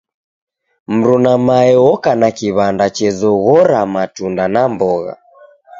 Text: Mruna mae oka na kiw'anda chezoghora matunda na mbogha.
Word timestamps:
Mruna 0.93 1.33
mae 1.47 1.73
oka 1.91 2.11
na 2.19 2.29
kiw'anda 2.37 2.85
chezoghora 2.95 3.81
matunda 3.93 4.45
na 4.53 4.63
mbogha. 4.71 5.13